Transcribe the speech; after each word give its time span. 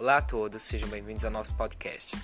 Olá 0.00 0.16
a 0.16 0.22
todos, 0.22 0.62
sejam 0.62 0.88
bem-vindos 0.88 1.26
ao 1.26 1.30
nosso 1.30 1.54
podcast. 1.54 2.16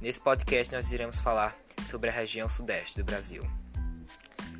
Nesse 0.00 0.18
podcast 0.18 0.74
nós 0.74 0.90
iremos 0.90 1.18
falar 1.18 1.54
sobre 1.84 2.08
a 2.08 2.12
região 2.14 2.48
sudeste 2.48 2.96
do 2.96 3.04
Brasil. 3.04 3.46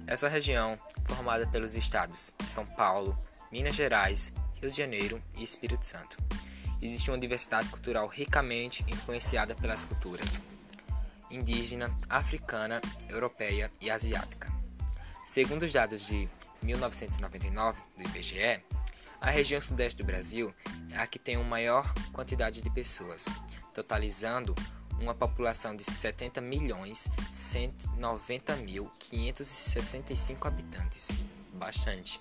Essa 0.07 0.29
região, 0.29 0.79
formada 1.07 1.47
pelos 1.47 1.75
estados 1.75 2.35
de 2.39 2.45
São 2.45 2.67
Paulo, 2.67 3.19
Minas 3.51 3.75
Gerais, 3.75 4.31
Rio 4.57 4.71
de 4.71 4.77
Janeiro 4.77 5.23
e 5.35 5.43
Espírito 5.43 5.87
Santo. 5.87 6.19
Existe 6.83 7.11
uma 7.11 7.17
diversidade 7.17 7.71
cultural 7.71 8.07
ricamente 8.09 8.85
influenciada 8.89 9.55
pelas 9.55 9.87
culturas 9.87 10.43
indígena, 11.31 11.97
africana, 12.11 12.79
europeia 13.09 13.73
e 13.81 13.91
asiática. 13.91 14.53
Segundo 15.25 15.63
os 15.63 15.73
dados 15.73 16.07
de 16.07 16.29
1999 16.63 17.81
do 17.97 18.03
IBGE, 18.07 18.63
a 19.19 19.31
região 19.31 19.63
sudeste 19.63 20.03
do 20.03 20.07
Brasil 20.07 20.55
a 20.97 21.07
que 21.07 21.19
tem 21.19 21.37
uma 21.37 21.45
maior 21.45 21.93
quantidade 22.13 22.63
de 22.63 22.71
pessoas, 22.71 23.27
totalizando 23.75 24.55
uma 24.99 25.15
população 25.15 25.75
de 25.75 25.85
70 25.85 26.41
milhões 26.41 27.11
190 27.31 28.57
mil 28.57 28.91
565 28.99 30.49
habitantes. 30.49 31.17
Bastante. 31.53 32.21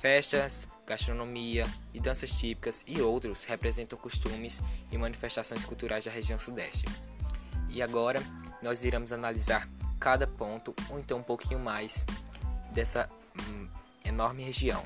Festas, 0.00 0.68
gastronomia 0.86 1.66
e 1.92 2.00
danças 2.00 2.30
típicas 2.30 2.84
e 2.86 3.00
outros 3.00 3.44
representam 3.44 3.98
costumes 3.98 4.62
e 4.90 4.98
manifestações 4.98 5.64
culturais 5.64 6.04
da 6.04 6.10
região 6.10 6.38
sudeste. 6.38 6.86
E 7.68 7.82
agora 7.82 8.22
nós 8.62 8.84
iremos 8.84 9.12
analisar 9.12 9.68
cada 9.98 10.26
ponto 10.26 10.74
ou 10.88 10.98
então 10.98 11.18
um 11.18 11.22
pouquinho 11.22 11.58
mais 11.58 12.06
dessa 12.72 13.10
hum, 13.38 13.68
enorme 14.04 14.44
região. 14.44 14.82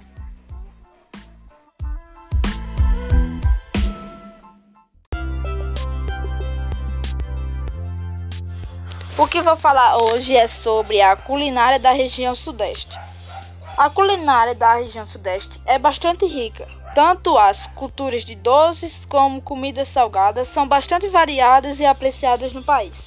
O 9.18 9.26
que 9.26 9.42
vou 9.42 9.56
falar 9.56 9.98
hoje 10.02 10.34
é 10.34 10.46
sobre 10.46 11.02
a 11.02 11.14
culinária 11.14 11.78
da 11.78 11.92
região 11.92 12.34
Sudeste. 12.34 12.98
A 13.76 13.90
culinária 13.90 14.54
da 14.54 14.76
região 14.76 15.04
Sudeste 15.04 15.60
é 15.66 15.78
bastante 15.78 16.24
rica. 16.24 16.66
Tanto 16.94 17.36
as 17.36 17.66
culturas 17.66 18.24
de 18.24 18.34
doces 18.34 19.04
como 19.04 19.42
comidas 19.42 19.88
salgadas 19.88 20.48
são 20.48 20.66
bastante 20.66 21.08
variadas 21.08 21.78
e 21.78 21.84
apreciadas 21.84 22.54
no 22.54 22.62
país. 22.62 23.06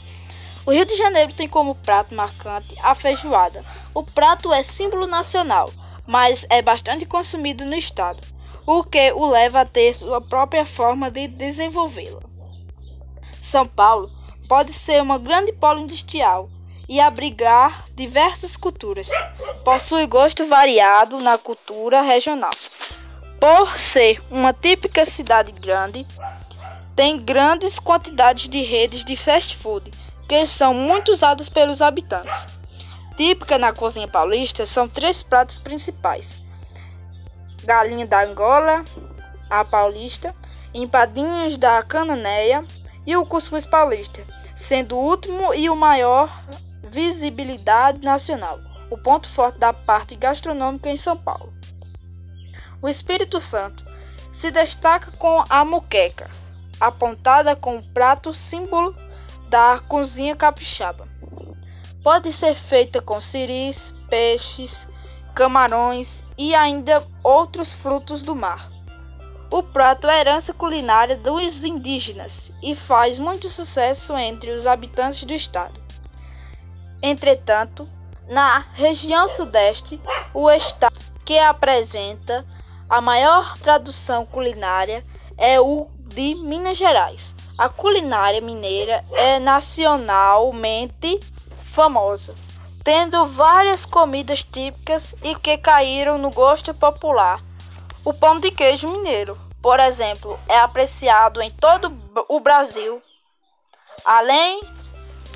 O 0.63 0.71
Rio 0.71 0.85
de 0.85 0.95
Janeiro 0.95 1.33
tem 1.33 1.47
como 1.47 1.73
prato 1.73 2.13
marcante 2.13 2.75
a 2.83 2.93
feijoada. 2.93 3.65
O 3.91 4.03
prato 4.03 4.53
é 4.53 4.61
símbolo 4.61 5.07
nacional, 5.07 5.71
mas 6.05 6.45
é 6.51 6.61
bastante 6.61 7.03
consumido 7.07 7.65
no 7.65 7.75
estado, 7.75 8.19
o 8.63 8.83
que 8.83 9.11
o 9.11 9.27
leva 9.27 9.61
a 9.61 9.65
ter 9.65 9.95
sua 9.95 10.21
própria 10.21 10.67
forma 10.67 11.09
de 11.09 11.27
desenvolvê-la. 11.27 12.21
São 13.41 13.67
Paulo 13.67 14.14
pode 14.47 14.73
ser 14.73 15.01
uma 15.01 15.17
grande 15.17 15.51
polo 15.53 15.79
industrial 15.79 16.49
e 16.88 16.99
abrigar 16.99 17.85
diversas 17.95 18.55
culturas. 18.55 19.09
Possui 19.63 20.05
gosto 20.05 20.47
variado 20.47 21.19
na 21.19 21.38
cultura 21.38 22.01
regional. 22.01 22.51
Por 23.39 23.77
ser 23.79 24.21
uma 24.31 24.53
típica 24.53 25.05
cidade 25.05 25.51
grande, 25.51 26.05
tem 26.95 27.19
grandes 27.19 27.79
quantidades 27.79 28.47
de 28.47 28.63
redes 28.63 29.03
de 29.03 29.16
fast 29.16 29.57
food, 29.57 29.91
que 30.27 30.47
são 30.47 30.73
muito 30.73 31.11
usadas 31.11 31.49
pelos 31.49 31.81
habitantes. 31.81 32.45
Típica 33.17 33.57
na 33.57 33.73
cozinha 33.73 34.07
paulista 34.07 34.66
são 34.66 34.88
três 34.88 35.21
pratos 35.21 35.59
principais: 35.59 36.41
galinha 37.63 38.05
da 38.05 38.23
Angola, 38.23 38.83
a 39.49 39.63
paulista, 39.66 40.35
empadinhas 40.73 41.57
da 41.57 41.81
Cananéia 41.83 42.66
e 43.05 43.16
o 43.16 43.25
cuscuz 43.25 43.66
paulista, 43.66 44.25
sendo 44.55 44.97
o 44.97 45.03
último 45.03 45.53
e 45.53 45.69
o 45.69 45.75
maior 45.75 46.43
visibilidade 46.83 48.01
nacional, 48.01 48.59
o 48.89 48.97
ponto 48.97 49.29
forte 49.29 49.59
da 49.59 49.73
parte 49.73 50.16
gastronômica 50.16 50.89
em 50.89 50.97
São 50.97 51.17
Paulo. 51.17 51.53
O 52.81 52.88
Espírito 52.88 53.39
Santo 53.39 53.83
se 54.31 54.51
destaca 54.51 55.11
com 55.11 55.44
a 55.49 55.63
moqueca, 55.63 56.29
apontada 56.79 57.55
como 57.55 57.83
prato 57.91 58.33
símbolo 58.33 58.95
da 59.49 59.79
cozinha 59.88 60.35
capixaba. 60.35 61.07
Pode 62.03 62.31
ser 62.33 62.53
feita 62.55 63.01
com 63.01 63.19
ciris, 63.19 63.94
peixes, 64.09 64.88
camarões 65.33 66.21
e 66.38 66.53
ainda 66.53 67.05
outros 67.23 67.73
frutos 67.73 68.23
do 68.23 68.35
mar. 68.35 68.75
O 69.51 69.61
prato 69.61 70.07
é 70.07 70.19
herança 70.19 70.53
culinária 70.53 71.16
dos 71.16 71.63
indígenas 71.63 72.51
e 72.63 72.75
faz 72.75 73.19
muito 73.19 73.47
sucesso 73.50 74.17
entre 74.17 74.51
os 74.51 74.66
habitantes 74.66 75.23
do 75.23 75.33
estado. 75.33 75.79
Entretanto, 77.01 77.88
na 78.28 78.66
região 78.73 79.28
sudeste, 79.28 80.01
o 80.33 80.50
estado 80.50 80.95
que 81.23 81.38
apresenta 81.38 82.45
a 82.89 83.00
maior 83.00 83.57
tradução 83.59 84.25
culinária 84.25 85.06
é 85.38 85.59
o 85.59 85.88
de 86.00 86.35
Minas 86.35 86.77
Gerais. 86.77 87.35
A 87.57 87.69
culinária 87.69 88.41
mineira 88.41 89.06
é 89.12 89.39
nacionalmente 89.39 91.19
famosa, 91.62 92.33
tendo 92.83 93.25
várias 93.27 93.85
comidas 93.85 94.44
típicas 94.44 95.16
e 95.23 95.35
que 95.35 95.57
caíram 95.57 96.17
no 96.17 96.31
gosto 96.31 96.73
popular. 96.73 97.41
O 98.05 98.13
pão 98.13 98.39
de 98.39 98.51
queijo 98.51 98.88
mineiro, 98.88 99.35
por 99.63 99.79
exemplo, 99.79 100.39
é 100.47 100.59
apreciado 100.59 101.41
em 101.41 101.49
todo 101.49 101.91
o 102.29 102.39
Brasil. 102.39 103.01
Além 104.05 104.61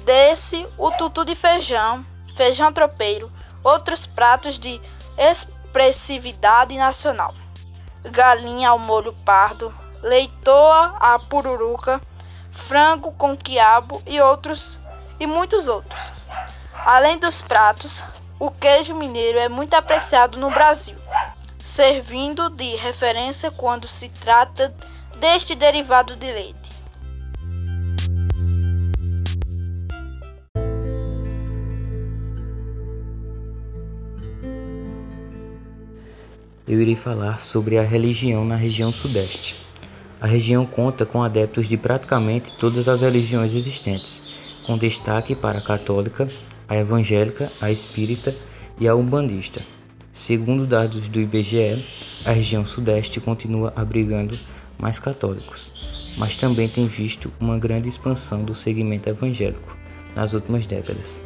desse, 0.06 0.68
o 0.78 0.92
tutu 0.92 1.26
de 1.26 1.34
feijão, 1.34 2.06
feijão 2.38 2.72
tropeiro, 2.72 3.32
outros 3.64 4.06
pratos 4.06 4.60
de 4.60 4.80
expressividade 5.18 6.78
nacional. 6.78 7.34
Galinha 8.04 8.70
ao 8.70 8.78
molho 8.78 9.16
pardo, 9.26 9.74
leitoa 10.04 10.96
à 11.00 11.18
pururuca, 11.18 12.00
frango 12.68 13.12
com 13.14 13.36
quiabo 13.36 14.00
e 14.06 14.22
outros 14.22 14.80
e 15.20 15.26
muitos 15.26 15.68
outros. 15.68 16.00
Além 16.86 17.18
dos 17.18 17.42
pratos, 17.42 18.04
o 18.40 18.52
queijo 18.52 18.94
mineiro 18.94 19.40
é 19.40 19.50
muito 19.50 19.74
apreciado 19.74 20.38
no 20.38 20.52
Brasil 20.52 20.96
servindo 21.80 22.50
de 22.50 22.76
referência 22.76 23.50
quando 23.50 23.88
se 23.88 24.10
trata 24.10 24.76
deste 25.18 25.56
derivado 25.56 26.14
de 26.18 26.26
leite. 26.26 26.70
Eu 36.68 36.82
irei 36.82 36.98
falar 36.98 37.40
sobre 37.40 37.78
a 37.78 37.84
religião 37.84 38.44
na 38.44 38.58
região 38.58 38.92
Sudeste. 38.92 39.56
A 40.20 40.28
região 40.28 40.66
conta 40.66 41.06
com 41.06 41.24
adeptos 41.24 41.70
de 41.70 41.78
praticamente 41.78 42.58
todas 42.58 42.90
as 42.90 43.00
religiões 43.00 43.56
existentes, 43.56 44.66
com 44.68 44.78
destaque 44.78 45.34
para 45.38 45.60
a 45.60 45.66
católica, 45.66 46.28
a 46.68 46.76
evangélica, 46.76 47.50
a 47.62 47.72
espírita 47.72 48.36
e 48.82 48.86
a 48.86 48.94
umbandista. 48.94 49.79
Segundo 50.20 50.68
dados 50.68 51.08
do 51.08 51.22
IBGE, 51.22 51.82
a 52.26 52.34
região 52.34 52.66
Sudeste 52.66 53.22
continua 53.22 53.72
abrigando 53.74 54.38
mais 54.78 55.00
católicos, 55.00 55.72
mas 56.18 56.36
também 56.36 56.68
tem 56.68 56.88
visto 56.88 57.32
uma 57.40 57.58
grande 57.58 57.88
expansão 57.88 58.44
do 58.44 58.54
segmento 58.54 59.08
evangélico 59.08 59.78
nas 60.14 60.34
últimas 60.34 60.68
décadas. 60.68 61.26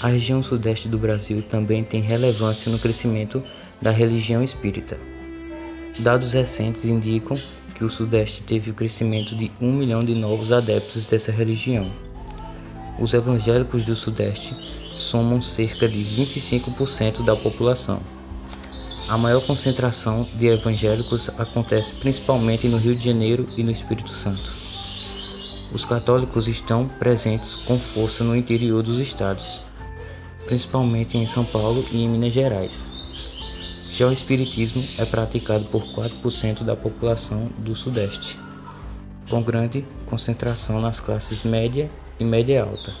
A 0.00 0.08
região 0.08 0.42
Sudeste 0.42 0.88
do 0.88 0.98
Brasil 0.98 1.42
também 1.42 1.84
tem 1.84 2.00
relevância 2.00 2.72
no 2.72 2.78
crescimento 2.78 3.42
da 3.80 3.90
religião 3.90 4.42
espírita. 4.42 4.98
Dados 5.98 6.32
recentes 6.32 6.86
indicam 6.86 7.36
que 7.74 7.84
o 7.84 7.90
Sudeste 7.90 8.42
teve 8.42 8.70
o 8.70 8.74
crescimento 8.74 9.36
de 9.36 9.52
um 9.60 9.70
milhão 9.70 10.02
de 10.02 10.14
novos 10.14 10.50
adeptos 10.50 11.04
dessa 11.04 11.30
religião. 11.30 11.92
Os 13.00 13.14
evangélicos 13.14 13.84
do 13.84 13.94
Sudeste 13.94 14.56
somam 14.94 15.40
cerca 15.40 15.88
de 15.88 15.98
25% 15.98 17.24
da 17.24 17.36
população. 17.36 18.00
A 19.08 19.16
maior 19.16 19.40
concentração 19.40 20.26
de 20.34 20.48
evangélicos 20.48 21.30
acontece 21.40 21.94
principalmente 21.94 22.66
no 22.66 22.76
Rio 22.76 22.96
de 22.96 23.04
Janeiro 23.04 23.48
e 23.56 23.62
no 23.62 23.70
Espírito 23.70 24.10
Santo. 24.10 24.52
Os 25.72 25.84
católicos 25.84 26.48
estão 26.48 26.88
presentes 26.98 27.54
com 27.54 27.78
força 27.78 28.24
no 28.24 28.34
interior 28.34 28.82
dos 28.82 28.98
estados, 28.98 29.62
principalmente 30.46 31.16
em 31.16 31.26
São 31.26 31.44
Paulo 31.44 31.84
e 31.92 32.02
em 32.02 32.08
Minas 32.08 32.32
Gerais. 32.32 32.88
Já 33.90 34.08
o 34.08 34.12
Espiritismo 34.12 34.84
é 34.98 35.04
praticado 35.04 35.64
por 35.66 35.82
4% 35.86 36.64
da 36.64 36.74
população 36.74 37.48
do 37.58 37.74
Sudeste, 37.74 38.38
com 39.30 39.42
grande 39.42 39.86
concentração 40.06 40.80
nas 40.80 41.00
classes 41.00 41.44
média 41.44 41.88
e 42.18 42.24
média 42.24 42.62
alta. 42.64 42.98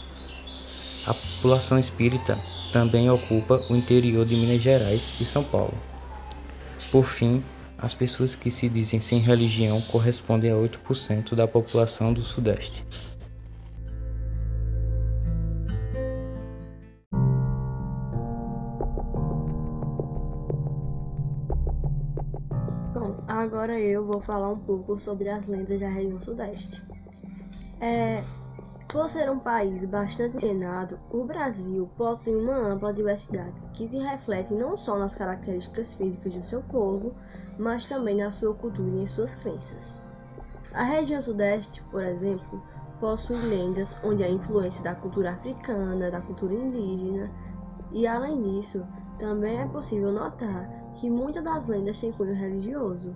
A 1.04 1.14
população 1.14 1.78
espírita 1.78 2.46
também 2.70 3.10
ocupa 3.10 3.64
o 3.68 3.76
interior 3.76 4.26
de 4.26 4.36
Minas 4.36 4.62
Gerais 4.62 5.16
e 5.20 5.24
São 5.24 5.44
Paulo. 5.44 5.82
Por 6.90 7.04
fim, 7.04 7.44
As 7.78 7.94
pessoas 7.94 8.34
que 8.34 8.50
se 8.50 8.68
dizem 8.68 9.00
sem 9.00 9.20
religião 9.20 9.80
correspondem 9.82 10.50
a 10.50 10.56
8% 10.56 11.34
da 11.36 11.46
população 11.48 12.12
do 12.12 12.22
Sudeste. 12.22 12.86
Bom, 22.92 23.24
agora 23.28 23.80
eu 23.80 24.04
vou 24.06 24.20
falar 24.20 24.50
um 24.52 24.60
pouco 24.60 24.98
sobre 24.98 25.28
as 25.28 25.46
lendas 25.46 25.80
da 25.80 25.88
região 25.88 26.20
Sudeste. 26.20 26.82
É, 27.80 28.24
por 28.88 29.10
ser 29.10 29.30
um 29.30 29.38
país 29.38 29.84
bastante 29.84 30.36
ensinado, 30.36 30.98
o 31.10 31.24
Brasil 31.24 31.90
possui 31.96 32.34
uma 32.34 32.56
ampla 32.56 32.92
diversidade 32.92 33.52
que 33.74 33.86
se 33.86 33.98
reflete 33.98 34.54
não 34.54 34.78
só 34.78 34.98
nas 34.98 35.14
características 35.14 35.92
físicas 35.92 36.34
do 36.34 36.46
seu 36.46 36.62
povo, 36.62 37.14
mas 37.58 37.84
também 37.84 38.16
na 38.16 38.30
sua 38.30 38.54
cultura 38.54 38.88
e 38.88 39.02
em 39.02 39.06
suas 39.06 39.34
crenças. 39.34 40.00
A 40.72 40.84
região 40.84 41.20
Sudeste, 41.20 41.82
por 41.90 42.02
exemplo, 42.02 42.62
possui 42.98 43.36
lendas 43.36 43.98
onde 44.02 44.24
a 44.24 44.30
influência 44.30 44.82
da 44.82 44.94
cultura 44.94 45.32
africana, 45.32 46.10
da 46.10 46.22
cultura 46.22 46.54
indígena, 46.54 47.30
e 47.92 48.06
além 48.06 48.42
disso, 48.42 48.86
também 49.18 49.60
é 49.60 49.66
possível 49.66 50.12
notar 50.12 50.66
que 50.96 51.10
muitas 51.10 51.44
das 51.44 51.68
lendas 51.68 52.00
têm 52.00 52.12
cunho 52.12 52.34
religioso. 52.34 53.14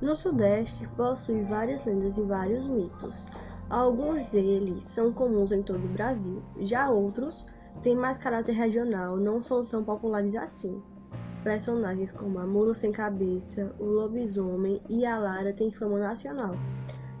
No 0.00 0.16
Sudeste, 0.16 0.88
possui 0.88 1.44
várias 1.44 1.84
lendas 1.84 2.16
e 2.16 2.22
vários 2.22 2.66
mitos. 2.66 3.28
Alguns 3.72 4.26
deles 4.26 4.84
são 4.84 5.10
comuns 5.10 5.50
em 5.50 5.62
todo 5.62 5.86
o 5.86 5.92
Brasil, 5.92 6.42
já 6.60 6.90
outros 6.90 7.46
têm 7.82 7.96
mais 7.96 8.18
caráter 8.18 8.52
regional, 8.52 9.16
não 9.16 9.40
são 9.40 9.64
tão 9.64 9.82
populares 9.82 10.34
assim. 10.34 10.82
Personagens 11.42 12.12
como 12.12 12.38
a 12.38 12.46
Mula 12.46 12.74
Sem 12.74 12.92
Cabeça, 12.92 13.74
o 13.78 13.84
Lobisomem 13.84 14.82
e 14.90 15.06
a 15.06 15.18
Lara 15.18 15.54
têm 15.54 15.72
fama 15.72 15.98
nacional. 15.98 16.54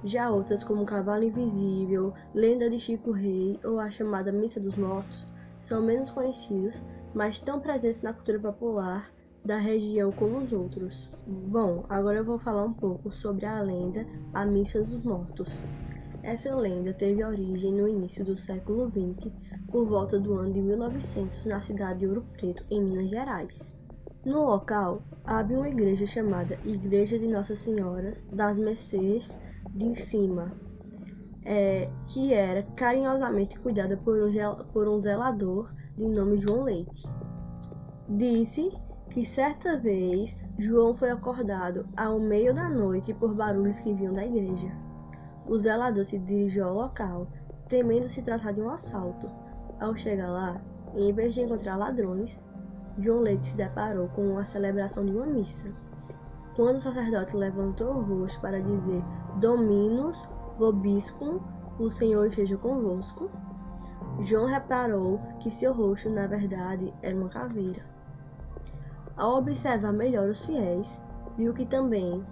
Já 0.04 0.30
outras, 0.30 0.62
como 0.62 0.84
Cavalo 0.84 1.24
Invisível, 1.24 2.12
Lenda 2.34 2.68
de 2.68 2.78
Chico 2.78 3.12
Rei 3.12 3.58
ou 3.64 3.80
a 3.80 3.90
chamada 3.90 4.30
Missa 4.30 4.60
dos 4.60 4.76
Mortos, 4.76 5.26
são 5.58 5.80
menos 5.80 6.10
conhecidos, 6.10 6.84
mas 7.14 7.38
tão 7.38 7.60
presentes 7.60 8.02
na 8.02 8.12
cultura 8.12 8.38
popular 8.38 9.10
da 9.42 9.56
região 9.56 10.12
como 10.12 10.36
os 10.36 10.52
outros. 10.52 11.08
Bom, 11.26 11.86
agora 11.88 12.18
eu 12.18 12.24
vou 12.26 12.38
falar 12.38 12.64
um 12.66 12.74
pouco 12.74 13.10
sobre 13.10 13.46
a 13.46 13.58
lenda 13.62 14.04
A 14.34 14.44
Missa 14.44 14.82
dos 14.82 15.02
Mortos. 15.02 15.64
Essa 16.22 16.54
lenda 16.54 16.94
teve 16.94 17.24
origem 17.24 17.72
no 17.72 17.88
início 17.88 18.24
do 18.24 18.36
século 18.36 18.88
XX, 18.88 19.32
por 19.72 19.88
volta 19.88 20.20
do 20.20 20.34
ano 20.34 20.52
de 20.52 20.62
1900, 20.62 21.46
na 21.46 21.60
cidade 21.60 21.98
de 22.00 22.06
Ouro 22.06 22.24
Preto, 22.32 22.64
em 22.70 22.80
Minas 22.80 23.10
Gerais. 23.10 23.76
No 24.24 24.38
local, 24.46 25.02
havia 25.24 25.56
uma 25.56 25.68
igreja 25.68 26.06
chamada 26.06 26.56
Igreja 26.64 27.18
de 27.18 27.26
Nossa 27.26 27.56
Senhora 27.56 28.10
das 28.32 28.56
Mercês 28.56 29.36
de 29.74 30.00
Cima, 30.00 30.52
é, 31.44 31.90
que 32.06 32.32
era 32.32 32.62
carinhosamente 32.76 33.58
cuidada 33.58 33.96
por 33.96 34.16
um, 34.22 34.32
por 34.72 34.86
um 34.86 35.00
zelador 35.00 35.74
de 35.96 36.06
nome 36.06 36.40
João 36.40 36.62
Leite. 36.62 37.02
Disse 38.08 38.70
que 39.10 39.24
certa 39.24 39.76
vez 39.76 40.40
João 40.56 40.96
foi 40.96 41.10
acordado 41.10 41.84
ao 41.96 42.20
meio 42.20 42.54
da 42.54 42.68
noite 42.68 43.12
por 43.12 43.34
barulhos 43.34 43.80
que 43.80 43.92
vinham 43.92 44.12
da 44.12 44.24
igreja. 44.24 44.70
O 45.46 45.58
zelador 45.58 46.04
se 46.04 46.18
dirigiu 46.18 46.64
ao 46.64 46.74
local, 46.74 47.26
temendo 47.68 48.08
se 48.08 48.22
tratar 48.22 48.52
de 48.52 48.60
um 48.60 48.70
assalto. 48.70 49.30
Ao 49.80 49.96
chegar 49.96 50.30
lá, 50.30 50.60
em 50.94 51.12
vez 51.12 51.34
de 51.34 51.42
encontrar 51.42 51.76
ladrões, 51.76 52.44
João 52.98 53.20
Leite 53.20 53.46
se 53.46 53.56
deparou 53.56 54.08
com 54.08 54.38
a 54.38 54.44
celebração 54.44 55.04
de 55.04 55.12
uma 55.12 55.26
missa. 55.26 55.70
Quando 56.54 56.76
o 56.76 56.80
sacerdote 56.80 57.36
levantou 57.36 57.94
o 57.94 58.02
rosto 58.02 58.40
para 58.40 58.60
dizer 58.60 59.02
Dominus 59.40 60.28
vobiscum, 60.58 61.40
o 61.78 61.88
Senhor 61.88 62.26
esteja 62.26 62.56
convosco, 62.58 63.30
João 64.20 64.46
reparou 64.46 65.18
que 65.40 65.50
seu 65.50 65.72
rosto, 65.72 66.10
na 66.10 66.26
verdade, 66.26 66.92
era 67.02 67.16
uma 67.16 67.30
caveira. 67.30 67.82
Ao 69.16 69.38
observar 69.38 69.92
melhor 69.92 70.28
os 70.28 70.44
fiéis, 70.44 71.02
viu 71.36 71.54
que 71.54 71.64
também 71.64 72.24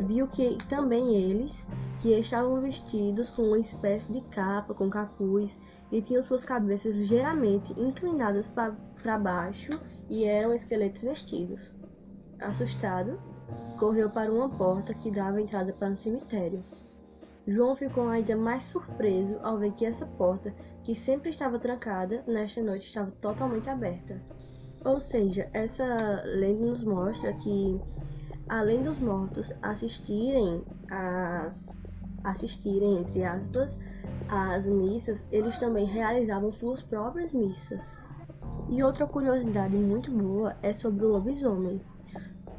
viu 0.00 0.26
que 0.28 0.56
também 0.68 1.14
eles, 1.14 1.66
que 2.00 2.18
estavam 2.18 2.60
vestidos 2.60 3.30
com 3.30 3.42
uma 3.42 3.58
espécie 3.58 4.12
de 4.12 4.20
capa 4.28 4.74
com 4.74 4.88
capuz 4.88 5.60
e 5.92 6.00
tinham 6.00 6.24
suas 6.24 6.44
cabeças 6.44 6.94
ligeiramente 6.94 7.72
inclinadas 7.78 8.48
para 8.48 9.18
baixo 9.18 9.70
e 10.08 10.24
eram 10.24 10.54
esqueletos 10.54 11.02
vestidos. 11.02 11.74
Assustado, 12.40 13.20
correu 13.78 14.10
para 14.10 14.32
uma 14.32 14.48
porta 14.48 14.94
que 14.94 15.10
dava 15.10 15.40
entrada 15.40 15.72
para 15.72 15.92
o 15.92 15.96
cemitério. 15.96 16.62
João 17.46 17.74
ficou 17.74 18.08
ainda 18.08 18.36
mais 18.36 18.64
surpreso 18.64 19.38
ao 19.42 19.58
ver 19.58 19.72
que 19.72 19.84
essa 19.84 20.06
porta, 20.06 20.54
que 20.84 20.94
sempre 20.94 21.30
estava 21.30 21.58
trancada, 21.58 22.22
nesta 22.26 22.62
noite 22.62 22.86
estava 22.86 23.10
totalmente 23.20 23.68
aberta. 23.68 24.20
Ou 24.84 25.00
seja, 25.00 25.50
essa 25.52 25.84
lenda 26.24 26.66
nos 26.66 26.84
mostra 26.84 27.32
que, 27.34 27.80
além 28.50 28.82
dos 28.82 28.98
mortos 28.98 29.52
assistirem 29.62 30.62
às 30.90 31.78
assistirem 32.22 32.98
entre 32.98 33.24
aspas 33.24 33.78
às 34.28 34.66
missas, 34.66 35.26
eles 35.32 35.58
também 35.58 35.86
realizavam 35.86 36.52
suas 36.52 36.82
próprias 36.82 37.32
missas. 37.32 37.98
E 38.68 38.82
outra 38.82 39.06
curiosidade 39.06 39.76
muito 39.76 40.10
boa 40.10 40.54
é 40.62 40.72
sobre 40.72 41.04
o 41.04 41.08
lobisomem 41.08 41.80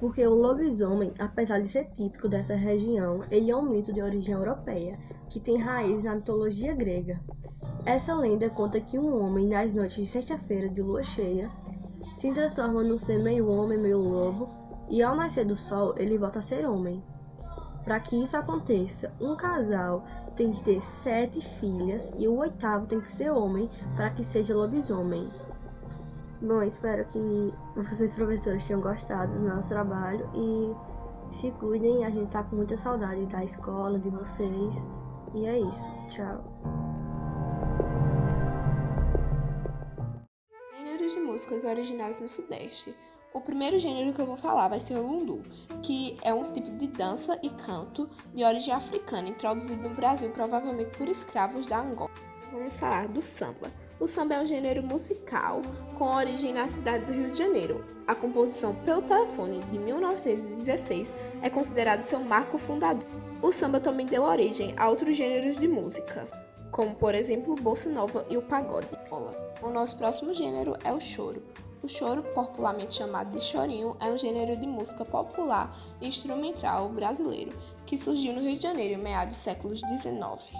porque 0.02 0.26
o 0.26 0.34
lobisomem, 0.34 1.14
apesar 1.20 1.62
de 1.62 1.68
ser 1.68 1.86
típico 1.92 2.28
dessa 2.28 2.56
região, 2.56 3.20
ele 3.30 3.52
é 3.52 3.56
um 3.56 3.70
mito 3.70 3.94
de 3.94 4.02
origem 4.02 4.34
europeia, 4.34 4.98
que 5.30 5.40
tem 5.40 5.60
raiz 5.60 6.04
na 6.04 6.16
mitologia 6.16 6.74
grega. 6.74 7.22
Essa 7.86 8.16
lenda 8.16 8.50
conta 8.50 8.82
que 8.82 8.98
um 8.98 9.22
homem, 9.22 9.48
nas 9.48 9.76
noites 9.76 9.98
de 9.98 10.08
sexta-feira 10.08 10.68
de 10.68 10.82
lua 10.82 11.04
cheia, 11.04 11.52
se 12.14 12.34
transforma 12.34 12.84
no 12.84 12.98
ser 12.98 13.20
meio 13.20 13.48
homem, 13.48 13.78
meio 13.78 14.00
lobo, 14.00 14.50
e 14.92 15.02
ao 15.02 15.16
nascer 15.16 15.46
do 15.46 15.58
sol, 15.58 15.96
ele 15.98 16.18
volta 16.18 16.40
a 16.40 16.42
ser 16.42 16.68
homem. 16.68 17.02
Para 17.86 18.00
que 18.00 18.22
isso 18.22 18.36
aconteça, 18.36 19.12
um 19.20 19.36
casal 19.36 20.04
tem 20.36 20.52
que 20.52 20.62
ter 20.64 20.84
sete 20.84 21.42
filhas 21.60 22.14
e 22.20 22.28
o 22.28 22.38
oitavo 22.38 22.86
tem 22.86 23.00
que 23.00 23.12
ser 23.12 23.32
homem 23.32 23.70
para 23.96 24.12
que 24.12 24.24
seja 24.24 24.56
lobisomem. 24.56 25.28
Bom, 26.42 26.62
espero 26.62 27.06
que 27.06 27.54
vocês, 27.76 28.14
professores, 28.14 28.68
tenham 28.68 28.82
gostado 28.82 29.34
do 29.34 29.48
nosso 29.48 29.70
trabalho 29.70 30.30
e 30.36 31.36
se 31.36 31.52
cuidem. 31.52 32.04
A 32.04 32.10
gente 32.10 32.30
tá 32.30 32.44
com 32.44 32.58
muita 32.58 32.78
saudade 32.78 33.26
da 33.28 33.44
escola, 33.44 33.98
de 33.98 34.10
vocês. 34.10 34.76
E 35.34 35.46
é 35.46 35.60
isso. 35.60 35.92
Tchau. 36.10 36.44
Gêneros 40.76 41.14
de 41.14 41.20
músicas 41.22 41.64
originais 41.64 42.20
no 42.20 42.28
Sudeste. 42.28 42.94
O 43.34 43.40
primeiro 43.40 43.80
gênero 43.80 44.12
que 44.12 44.20
eu 44.20 44.26
vou 44.26 44.36
falar 44.36 44.68
vai 44.68 44.80
ser 44.82 44.96
o 44.96 45.02
lundu, 45.02 45.42
que 45.82 46.18
é 46.22 46.34
um 46.34 46.44
tipo 46.52 46.70
de 46.72 46.86
dança 46.86 47.40
e 47.42 47.50
canto 47.50 48.10
de 48.34 48.44
origem 48.44 48.74
africana, 48.74 49.30
introduzido 49.30 49.82
no 49.82 49.96
Brasil 49.96 50.30
provavelmente 50.32 50.98
por 50.98 51.08
escravos 51.08 51.66
da 51.66 51.80
Angola. 51.80 52.12
Vamos 52.52 52.78
falar 52.78 53.08
do 53.08 53.22
samba. 53.22 53.72
O 53.98 54.06
samba 54.06 54.36
é 54.36 54.42
um 54.42 54.46
gênero 54.46 54.84
musical 54.84 55.62
com 55.98 56.14
origem 56.14 56.52
na 56.52 56.68
cidade 56.68 57.06
do 57.06 57.14
Rio 57.14 57.30
de 57.30 57.38
Janeiro. 57.38 57.86
A 58.06 58.14
composição 58.14 58.76
pelo 58.76 59.02
telefone 59.02 59.64
de 59.72 59.80
1916 59.80 61.14
é 61.42 61.50
considerado 61.50 62.02
seu 62.02 62.20
marco 62.20 62.58
fundador. 62.58 63.08
O 63.42 63.54
samba 63.54 63.80
também 63.80 64.08
deu 64.08 64.24
origem 64.24 64.74
a 64.76 64.90
outros 64.90 65.16
gêneros 65.16 65.58
de 65.58 65.70
música, 65.70 66.28
como 66.70 66.96
por 66.96 67.16
exemplo 67.16 67.54
o 67.54 67.62
bossa 67.62 67.90
nova 67.90 68.26
e 68.30 68.36
o 68.36 68.42
pagode. 68.42 68.90
O 69.62 69.70
nosso 69.70 69.96
próximo 69.96 70.34
gênero 70.34 70.76
é 70.84 70.92
o 70.92 71.00
choro. 71.00 71.42
O 71.84 71.88
choro, 71.88 72.22
popularmente 72.22 72.94
chamado 72.94 73.32
de 73.32 73.44
chorinho, 73.44 73.98
é 74.00 74.06
um 74.06 74.18
gênero 74.18 74.56
de 74.56 74.68
música 74.68 75.04
popular 75.04 75.76
instrumental 76.00 76.90
brasileiro 76.90 77.54
que 77.86 77.98
surgiu 77.98 78.34
no 78.34 78.42
Rio 78.42 78.56
de 78.56 78.62
Janeiro 78.62 79.00
em 79.00 79.04
meados 79.04 79.36
do 79.36 79.40
século 79.40 79.76
XIX. 79.76 80.56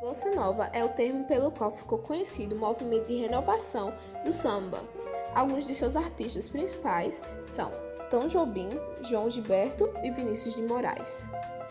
Bossa 0.00 0.30
Nova 0.34 0.70
é 0.72 0.82
o 0.84 0.88
termo 0.88 1.24
pelo 1.24 1.50
qual 1.50 1.70
ficou 1.70 1.98
conhecido 1.98 2.54
o 2.56 2.58
movimento 2.58 3.08
de 3.08 3.16
renovação 3.16 3.92
do 4.24 4.32
samba. 4.32 4.82
Alguns 5.34 5.66
de 5.66 5.74
seus 5.74 5.96
artistas 5.96 6.48
principais 6.48 7.22
são 7.46 7.70
Tom 8.10 8.26
Jobim, 8.26 8.68
João 9.02 9.28
Gilberto 9.28 9.90
e 10.02 10.10
Vinícius 10.10 10.54
de 10.54 10.62
Moraes. 10.62 11.28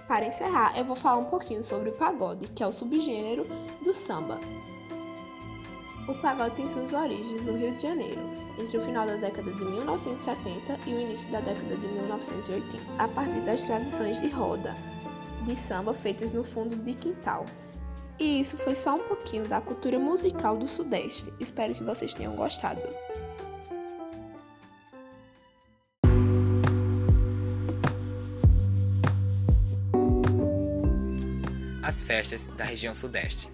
Para 0.08 0.26
encerrar, 0.26 0.78
eu 0.78 0.86
vou 0.86 0.96
falar 0.96 1.18
um 1.18 1.26
pouquinho 1.26 1.64
sobre 1.64 1.90
o 1.90 1.94
pagode, 1.94 2.48
que 2.50 2.62
é 2.62 2.68
o 2.68 2.72
subgênero 2.72 3.46
do 3.84 3.94
samba. 3.94 4.38
O 6.08 6.14
pagode 6.16 6.56
tem 6.56 6.68
suas 6.68 6.92
origens 6.92 7.42
no 7.44 7.58
Rio 7.58 7.72
de 7.76 7.82
Janeiro, 7.82 8.22
entre 8.60 8.78
o 8.78 8.82
final 8.82 9.08
da 9.08 9.16
década 9.16 9.52
de 9.52 9.64
1970 9.64 10.80
e 10.86 10.94
o 10.94 11.00
início 11.00 11.32
da 11.32 11.40
década 11.40 11.76
de 11.76 11.88
1980, 11.88 12.84
a 12.98 13.08
partir 13.08 13.40
das 13.42 13.64
tradições 13.64 14.20
de 14.20 14.28
roda 14.30 14.76
de 15.46 15.56
samba 15.56 15.94
feitas 15.94 16.32
no 16.32 16.44
fundo 16.44 16.76
de 16.76 16.94
quintal. 16.94 17.46
E 18.20 18.40
isso 18.40 18.58
foi 18.58 18.76
só 18.76 18.96
um 18.96 19.00
pouquinho 19.00 19.48
da 19.48 19.60
cultura 19.60 20.00
musical 20.00 20.58
do 20.58 20.68
Sudeste. 20.68 21.34
Espero 21.40 21.74
que 21.74 21.84
vocês 21.84 22.14
tenham 22.14 22.36
gostado. 22.36 22.82
As 31.82 32.02
festas 32.04 32.48
da 32.48 32.64
região 32.64 32.96
Sudeste. 32.96 33.50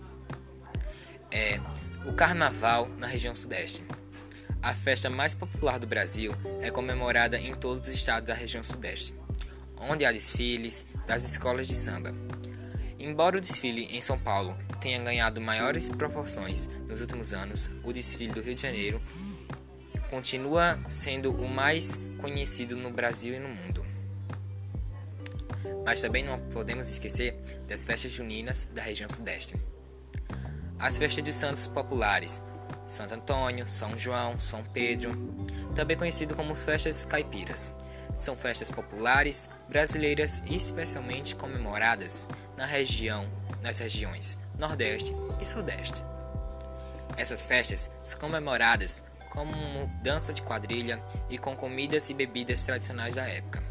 É, 1.31 1.59
Carnaval 2.19 2.89
na 2.97 3.07
região 3.07 3.33
Sudeste. 3.33 3.81
A 4.61 4.75
festa 4.75 5.09
mais 5.09 5.33
popular 5.33 5.79
do 5.79 5.87
Brasil 5.87 6.35
é 6.59 6.69
comemorada 6.69 7.39
em 7.39 7.55
todos 7.55 7.87
os 7.87 7.95
estados 7.95 8.27
da 8.27 8.33
região 8.33 8.61
Sudeste, 8.61 9.13
onde 9.77 10.03
há 10.03 10.11
desfiles 10.11 10.85
das 11.07 11.23
escolas 11.23 11.65
de 11.65 11.77
samba. 11.77 12.13
Embora 12.99 13.37
o 13.37 13.41
desfile 13.41 13.85
em 13.85 14.01
São 14.01 14.19
Paulo 14.19 14.53
tenha 14.81 15.01
ganhado 15.01 15.39
maiores 15.39 15.89
proporções 15.91 16.69
nos 16.89 16.99
últimos 16.99 17.31
anos, 17.31 17.71
o 17.85 17.93
desfile 17.93 18.33
do 18.33 18.41
Rio 18.41 18.53
de 18.53 18.63
Janeiro 18.63 19.01
continua 20.09 20.77
sendo 20.89 21.31
o 21.31 21.47
mais 21.47 22.01
conhecido 22.17 22.75
no 22.75 22.91
Brasil 22.91 23.33
e 23.33 23.39
no 23.39 23.47
mundo. 23.47 23.85
Mas 25.85 26.01
também 26.01 26.25
não 26.25 26.37
podemos 26.49 26.89
esquecer 26.89 27.39
das 27.65 27.85
festas 27.85 28.11
juninas 28.11 28.65
da 28.65 28.81
região 28.81 29.09
Sudeste. 29.09 29.55
As 30.79 30.97
festas 30.97 31.21
dos 31.21 31.35
santos 31.35 31.67
populares, 31.67 32.41
Santo 32.85 33.13
Antônio, 33.13 33.67
São 33.67 33.97
João, 33.97 34.39
São 34.39 34.63
Pedro, 34.63 35.13
também 35.75 35.97
conhecido 35.97 36.35
como 36.35 36.55
festas 36.55 37.03
caipiras. 37.03 37.75
São 38.15 38.35
festas 38.35 38.71
populares 38.71 39.49
brasileiras 39.67 40.41
e 40.45 40.55
especialmente 40.55 41.35
comemoradas 41.35 42.25
na 42.55 42.65
região, 42.65 43.29
nas 43.61 43.77
regiões 43.79 44.39
Nordeste 44.57 45.13
e 45.41 45.45
Sudeste. 45.45 46.01
Essas 47.17 47.45
festas 47.45 47.91
são 48.01 48.17
comemoradas 48.17 49.03
como 49.31 49.85
dança 50.01 50.31
de 50.31 50.41
quadrilha 50.41 51.03
e 51.29 51.37
com 51.37 51.57
comidas 51.57 52.09
e 52.09 52.13
bebidas 52.13 52.65
tradicionais 52.65 53.15
da 53.15 53.27
época. 53.27 53.61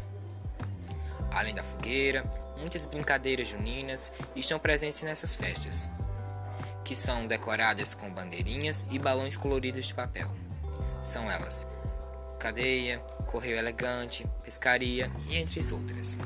Além 1.31 1.55
da 1.55 1.63
fogueira, 1.63 2.23
muitas 2.57 2.85
brincadeiras 2.85 3.47
juninas 3.47 4.11
estão 4.35 4.59
presentes 4.59 5.01
nessas 5.01 5.35
festas 5.35 5.89
que 6.89 6.95
são 6.95 7.27
decoradas 7.27 7.93
com 7.93 8.09
bandeirinhas 8.09 8.83
e 8.89 8.97
balões 8.97 9.37
coloridos 9.37 9.85
de 9.85 9.93
papel. 9.93 10.27
São 11.03 11.29
elas 11.29 11.69
cadeia, 12.39 12.97
correio 13.27 13.59
elegante, 13.59 14.25
pescaria 14.43 15.11
e 15.27 15.37
entre 15.37 15.61
outras. 15.71 16.17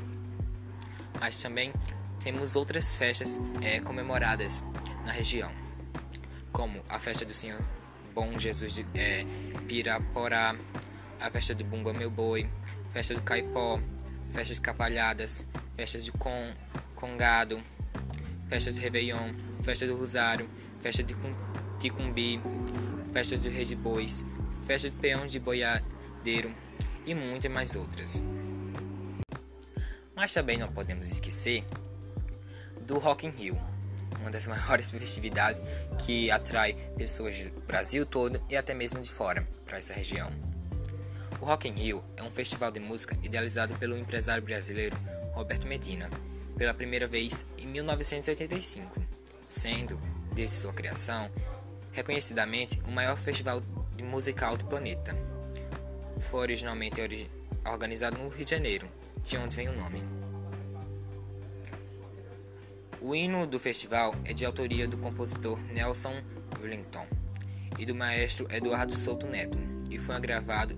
Mas 1.20 1.38
também 1.42 1.70
temos 2.22 2.56
outras 2.56 2.96
festas 2.96 3.38
é, 3.60 3.78
comemoradas 3.78 4.64
na 5.04 5.12
região, 5.12 5.52
como 6.50 6.82
a 6.88 6.98
festa 6.98 7.26
do 7.26 7.34
Senhor 7.34 7.60
Bom 8.14 8.38
Jesus 8.38 8.72
de 8.72 8.86
é, 8.94 9.26
Piraporá, 9.68 10.56
a 11.20 11.30
festa 11.30 11.54
do 11.54 11.62
Bumba 11.62 11.92
Meu 11.92 12.10
Boi, 12.10 12.48
festa 12.90 13.14
do 13.14 13.20
Caipó, 13.20 13.78
festas 14.32 14.58
cavalhadas, 14.58 15.46
festas 15.76 16.06
de 16.06 16.12
con, 16.12 16.54
Congado, 16.94 17.62
festa 18.48 18.72
do 18.72 18.78
Réveillon, 18.78 19.34
festa 19.62 19.86
do 19.86 19.96
Rosário, 19.96 20.48
festa 20.80 21.02
de 21.02 21.14
Ticumbi, 21.80 22.40
festa 23.12 23.36
do 23.36 23.48
Rei 23.48 23.64
de 23.64 23.76
Bois, 23.76 24.24
festa 24.66 24.90
do 24.90 24.96
Peão 24.96 25.26
de 25.26 25.38
Boiadeiro 25.38 26.54
e 27.06 27.14
muitas 27.14 27.50
mais 27.50 27.74
outras. 27.74 28.22
Mas 30.14 30.32
também 30.32 30.58
não 30.58 30.68
podemos 30.70 31.10
esquecer 31.10 31.64
do 32.86 32.98
Rock 32.98 33.26
in 33.26 33.30
Rio, 33.30 33.58
uma 34.20 34.30
das 34.30 34.46
maiores 34.48 34.90
festividades 34.90 35.62
que 36.04 36.30
atrai 36.30 36.74
pessoas 36.96 37.40
do 37.40 37.60
Brasil 37.62 38.06
todo 38.06 38.42
e 38.48 38.56
até 38.56 38.74
mesmo 38.74 39.00
de 39.00 39.08
fora 39.08 39.46
para 39.66 39.78
essa 39.78 39.92
região. 39.92 40.30
O 41.40 41.44
Rock 41.44 41.68
in 41.68 41.72
Rio 41.72 42.04
é 42.16 42.22
um 42.22 42.30
festival 42.30 42.70
de 42.70 42.80
música 42.80 43.18
idealizado 43.22 43.74
pelo 43.74 43.98
empresário 43.98 44.42
brasileiro 44.42 44.96
Roberto 45.32 45.66
Medina 45.66 46.08
pela 46.56 46.74
primeira 46.74 47.06
vez 47.06 47.46
em 47.58 47.66
1985, 47.66 49.02
sendo, 49.46 50.00
desde 50.32 50.56
sua 50.56 50.72
criação, 50.72 51.30
reconhecidamente 51.92 52.80
o 52.86 52.90
maior 52.90 53.16
festival 53.16 53.62
musical 54.02 54.56
do 54.56 54.64
planeta. 54.66 55.16
Foi 56.30 56.40
originalmente 56.40 57.00
ori 57.00 57.30
organizado 57.64 58.18
no 58.18 58.28
Rio 58.28 58.44
de 58.44 58.50
Janeiro, 58.50 58.88
de 59.22 59.36
onde 59.36 59.56
vem 59.56 59.68
o 59.68 59.76
nome. 59.76 60.02
O 63.00 63.14
hino 63.14 63.46
do 63.46 63.58
festival 63.58 64.14
é 64.24 64.32
de 64.32 64.44
autoria 64.44 64.88
do 64.88 64.96
compositor 64.96 65.58
Nelson 65.72 66.22
Wellington 66.60 67.06
e 67.78 67.84
do 67.84 67.94
maestro 67.94 68.46
Eduardo 68.50 68.96
Souto 68.96 69.26
Neto 69.26 69.58
e 69.90 69.98
foi 69.98 70.18
gravado 70.20 70.76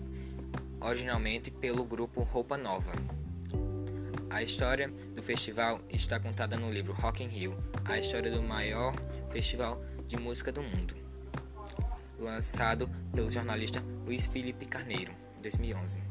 originalmente 0.80 1.50
pelo 1.50 1.84
grupo 1.84 2.22
Roupa 2.22 2.56
Nova. 2.56 2.92
A 4.36 4.42
história 4.42 4.90
do 5.14 5.22
festival 5.22 5.80
está 5.88 6.20
contada 6.20 6.58
no 6.58 6.70
livro 6.70 6.92
Rock 6.92 7.24
in 7.24 7.28
Rio, 7.28 7.56
a 7.86 7.98
história 7.98 8.30
do 8.30 8.42
maior 8.42 8.94
festival 9.30 9.82
de 10.06 10.18
música 10.18 10.52
do 10.52 10.62
mundo, 10.62 10.94
lançado 12.18 12.86
pelo 13.14 13.30
jornalista 13.30 13.82
Luiz 14.04 14.26
Felipe 14.26 14.66
Carneiro, 14.66 15.10
2011. 15.40 16.02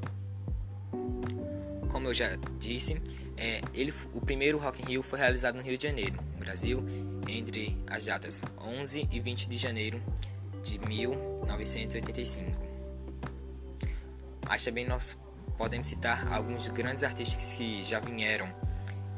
Como 1.91 2.07
eu 2.07 2.15
já 2.15 2.35
disse, 2.57 2.99
é, 3.37 3.61
ele, 3.75 3.93
o 4.11 4.19
primeiro 4.19 4.57
Rock 4.57 4.81
in 4.81 4.85
Rio 4.87 5.03
foi 5.03 5.19
realizado 5.19 5.57
no 5.57 5.61
Rio 5.61 5.77
de 5.77 5.83
Janeiro, 5.83 6.17
no 6.33 6.39
Brasil, 6.39 6.83
entre 7.29 7.77
as 7.85 8.05
datas 8.05 8.43
11 8.59 9.07
e 9.11 9.19
20 9.19 9.47
de 9.47 9.57
janeiro 9.57 10.01
de 10.63 10.79
1985. 10.79 12.59
Mas 14.47 14.63
também 14.63 14.83
nós 14.83 15.15
podemos 15.57 15.87
citar 15.87 16.31
alguns 16.33 16.67
grandes 16.69 17.03
artistas 17.03 17.53
que 17.53 17.83
já 17.83 17.99
vieram, 17.99 18.47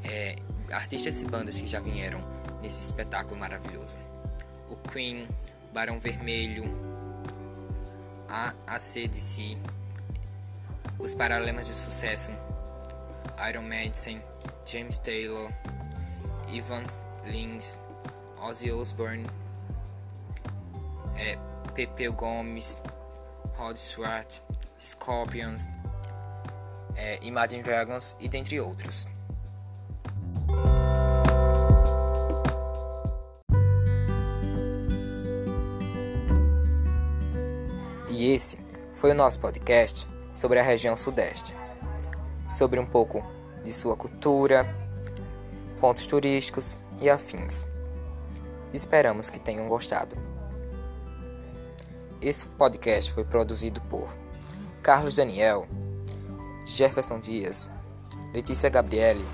é, 0.04 0.36
artistas 0.72 1.22
e 1.22 1.26
bandas 1.26 1.60
que 1.60 1.68
já 1.68 1.80
vieram 1.80 2.22
nesse 2.62 2.82
espetáculo 2.82 3.40
maravilhoso. 3.40 3.98
O 4.70 4.76
Queen, 4.90 5.28
Barão 5.74 6.00
Vermelho, 6.00 6.66
a 8.30 8.54
ACDC, 8.68 9.58
Os 11.00 11.14
Paralemas 11.14 11.68
de 11.68 11.74
Sucesso, 11.74 12.34
Iron 13.50 13.64
Maiden, 13.64 14.22
James 14.66 14.98
Taylor, 14.98 15.52
Ivan 16.50 16.84
Lins, 17.26 17.78
Ozzy 18.42 18.72
Osbourne, 18.72 19.26
é, 21.16 21.38
Pepe 21.74 22.10
Gomes, 22.10 22.82
Rod 23.56 23.78
Stewart, 23.78 24.42
Scorpions, 24.80 25.70
é, 26.98 27.20
Imagine 27.22 27.64
Dragons 27.64 28.16
e 28.20 28.28
dentre 28.28 28.60
outros. 28.60 29.08
E 38.10 38.32
esse 38.34 38.60
foi 38.96 39.12
o 39.12 39.16
nosso 39.16 39.40
podcast 39.40 40.08
sobre 40.34 40.60
a 40.60 40.64
região 40.64 40.98
Sudeste, 40.98 41.56
sobre 42.48 42.80
um 42.80 42.86
pouco 42.86 43.24
de 43.64 43.72
sua 43.72 43.96
cultura, 43.96 44.66
pontos 45.80 46.08
turísticos 46.08 46.78
e 47.00 47.10
afins. 47.10 47.68
Esperamos 48.74 49.30
que 49.30 49.40
tenham 49.40 49.68
gostado. 49.68 50.16
Esse 52.20 52.48
podcast 52.48 53.14
foi 53.14 53.24
produzido 53.24 53.80
por 53.82 54.10
Carlos 54.82 55.16
Daniel 55.16 55.68
Jefferson 56.68 57.22
Dias, 57.22 57.72
Letícia 58.34 58.70
Gabriele, 58.70 59.26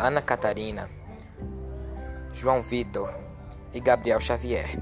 Ana 0.00 0.20
Catarina, 0.20 0.90
João 2.34 2.60
Vitor 2.60 3.14
e 3.72 3.78
Gabriel 3.78 4.20
Xavier. 4.20 4.81